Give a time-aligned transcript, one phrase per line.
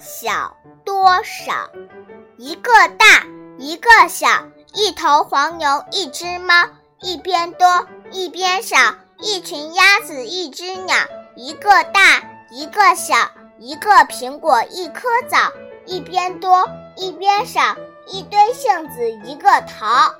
[0.00, 1.70] 小多少？
[2.38, 3.26] 一个大
[3.58, 4.26] 一个小
[4.72, 6.54] 一头黄牛一只猫
[7.00, 8.76] 一边多一边少
[9.18, 10.96] 一群鸭子一只鸟
[11.36, 13.14] 一个大一个小
[13.58, 15.52] 一个苹果一颗枣
[15.84, 17.76] 一边多一边少
[18.06, 20.14] 一堆杏子一个桃。